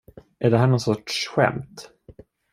Är 0.39 0.51
det 0.51 0.57
här 0.57 0.67
någon 0.67 0.79
sorts 0.79 1.27
skämt? 1.27 1.91